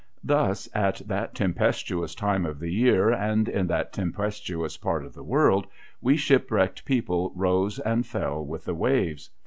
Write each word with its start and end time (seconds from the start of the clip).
Thus, 0.23 0.67
at 0.73 0.95
that 1.07 1.35
tempestuous 1.35 2.15
time 2.15 2.43
of 2.43 2.57
the 2.57 2.71
year, 2.71 3.11
and 3.11 3.47
in 3.47 3.67
that 3.67 3.93
tem 3.93 4.11
jiestuous 4.11 4.75
part 4.81 5.05
of 5.05 5.13
the 5.13 5.21
world, 5.21 5.67
we 6.01 6.17
shipwrecked 6.17 6.85
people 6.85 7.31
rose 7.35 7.77
and 7.77 8.03
fell 8.03 8.43
with 8.43 8.65
the 8.65 8.73
waves. 8.73 9.29